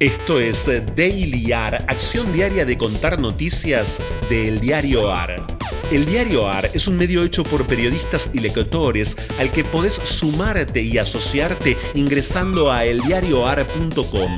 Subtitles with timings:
[0.00, 0.64] Esto es
[0.96, 5.46] Daily AR, acción diaria de contar noticias del diario AR.
[5.92, 10.80] El diario AR es un medio hecho por periodistas y lectores al que podés sumarte
[10.80, 14.36] y asociarte ingresando a eldiarioar.com.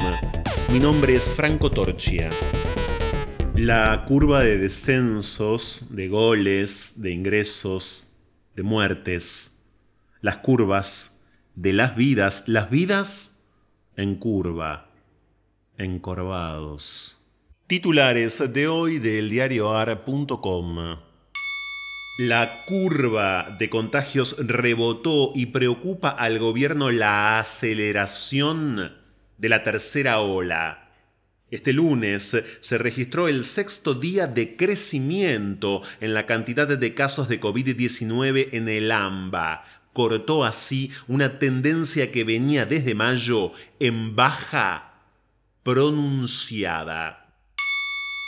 [0.73, 2.29] Mi nombre es Franco Torchia.
[3.55, 8.19] La curva de descensos, de goles, de ingresos,
[8.57, 9.63] de muertes,
[10.23, 11.21] las curvas
[11.55, 13.45] de las vidas, las vidas
[13.95, 14.89] en curva
[15.83, 17.23] encorvados.
[17.67, 20.99] Titulares de hoy del diarioar.com.
[22.19, 28.93] La curva de contagios rebotó y preocupa al gobierno la aceleración
[29.39, 30.91] de la tercera ola.
[31.51, 37.41] Este lunes se registró el sexto día de crecimiento en la cantidad de casos de
[37.41, 39.65] COVID-19 en el AMBA.
[39.95, 44.92] Cortó así una tendencia que venía desde mayo en baja
[45.63, 47.23] pronunciada.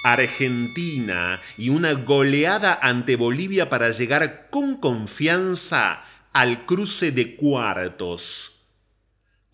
[0.04, 8.50] Argentina y una goleada ante Bolivia para llegar con confianza al cruce de cuartos.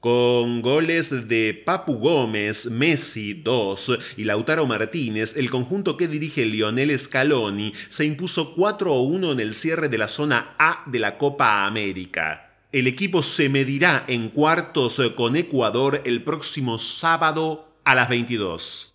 [0.01, 6.99] Con goles de Papu Gómez, Messi 2 y Lautaro Martínez, el conjunto que dirige Lionel
[6.99, 12.57] Scaloni se impuso 4-1 en el cierre de la zona A de la Copa América.
[12.73, 18.95] El equipo se medirá en cuartos con Ecuador el próximo sábado a las 22.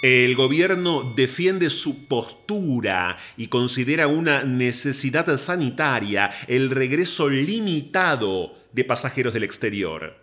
[0.00, 9.34] El gobierno defiende su postura y considera una necesidad sanitaria el regreso limitado de pasajeros
[9.34, 10.22] del exterior.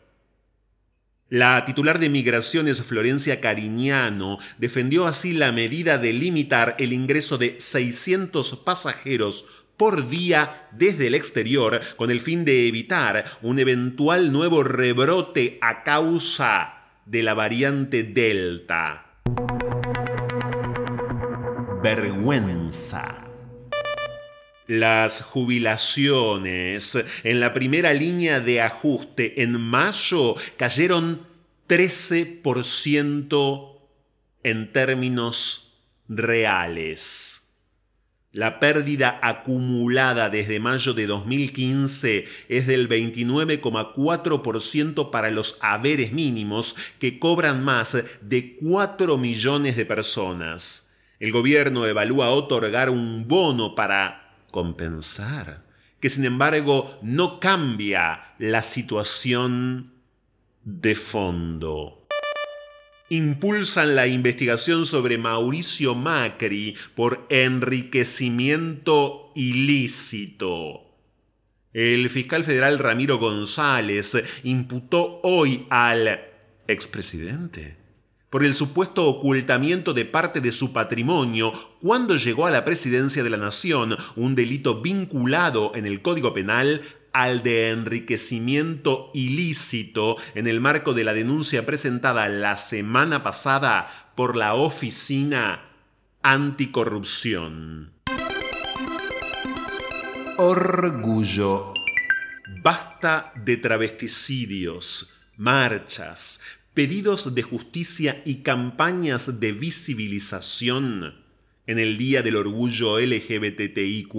[1.28, 7.60] La titular de Migraciones, Florencia Cariñano, defendió así la medida de limitar el ingreso de
[7.60, 14.64] 600 pasajeros por día desde el exterior con el fin de evitar un eventual nuevo
[14.64, 16.78] rebrote a causa
[17.12, 19.06] de la variante Delta.
[21.84, 23.28] Vergüenza.
[24.68, 31.28] Las jubilaciones en la primera línea de ajuste en mayo cayeron
[31.68, 33.80] 13%
[34.44, 37.41] en términos reales.
[38.34, 47.20] La pérdida acumulada desde mayo de 2015 es del 29,4% para los haberes mínimos que
[47.20, 50.94] cobran más de 4 millones de personas.
[51.20, 55.66] El gobierno evalúa otorgar un bono para compensar,
[56.00, 59.92] que sin embargo no cambia la situación
[60.64, 62.01] de fondo
[63.12, 70.96] impulsan la investigación sobre Mauricio Macri por enriquecimiento ilícito.
[71.74, 76.22] El fiscal federal Ramiro González imputó hoy al
[76.70, 77.76] expresidente
[78.30, 81.52] por el supuesto ocultamiento de parte de su patrimonio
[81.82, 86.82] cuando llegó a la presidencia de la nación, un delito vinculado en el Código Penal
[87.14, 94.36] al de enriquecimiento ilícito en el marco de la denuncia presentada la semana pasada por
[94.36, 95.70] la Oficina
[96.22, 97.92] Anticorrupción.
[100.38, 101.74] Orgullo.
[102.64, 106.42] Basta de travesticidios, marchas,
[106.74, 111.16] pedidos de justicia y campañas de visibilización
[111.68, 114.14] en el Día del Orgullo LGBTIQ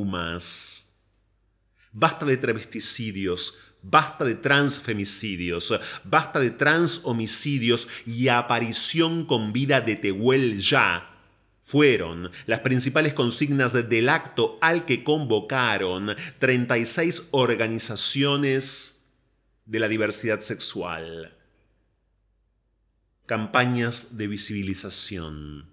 [1.92, 10.58] Basta de travesticidios, basta de transfemicidios, basta de transhomicidios y aparición con vida de Tehuel
[10.58, 11.10] ya.
[11.62, 19.04] Fueron las principales consignas del acto al que convocaron 36 organizaciones
[19.66, 21.36] de la diversidad sexual.
[23.26, 25.66] Campañas de visibilización.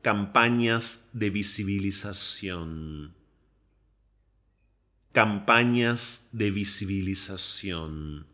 [0.00, 3.21] Campañas de visibilización
[5.12, 8.26] campañas de visibilización.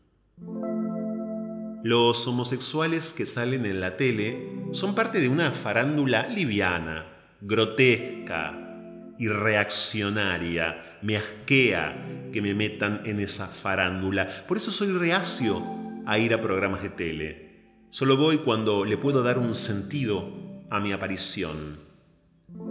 [1.82, 7.06] Los homosexuales que salen en la tele son parte de una farándula liviana,
[7.40, 10.98] grotesca y reaccionaria.
[11.02, 14.46] Me asquea que me metan en esa farándula.
[14.46, 15.60] Por eso soy reacio
[16.06, 17.48] a ir a programas de tele.
[17.90, 20.32] Solo voy cuando le puedo dar un sentido
[20.70, 21.80] a mi aparición.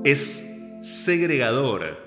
[0.05, 0.45] Es
[0.81, 2.06] segregador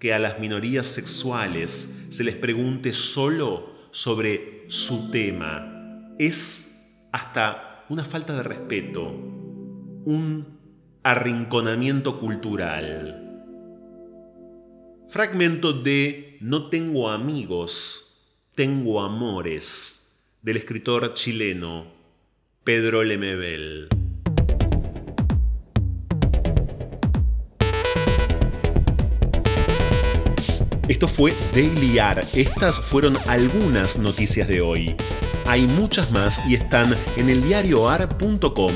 [0.00, 6.14] que a las minorías sexuales se les pregunte solo sobre su tema.
[6.18, 10.58] Es hasta una falta de respeto, un
[11.02, 13.44] arrinconamiento cultural.
[15.10, 21.86] Fragmento de No tengo amigos, tengo amores, del escritor chileno
[22.64, 23.88] Pedro Lemebel.
[30.90, 32.18] Esto fue Daily AR.
[32.34, 34.96] Estas fueron algunas noticias de hoy.
[35.46, 38.72] Hay muchas más y están en eldiarioar.com.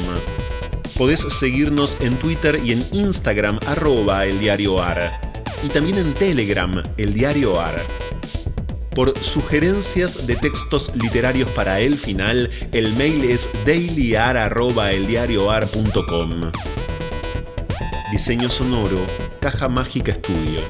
[0.97, 5.33] Podés seguirnos en Twitter y en Instagram arroba eldiarioar.
[5.65, 7.83] Y también en Telegram, el diario AR.
[8.95, 16.53] Por sugerencias de textos literarios para el final, el mail es dailyar.eldiarioar.com.
[18.13, 19.05] Diseño sonoro,
[19.41, 20.61] Caja Mágica Estudio.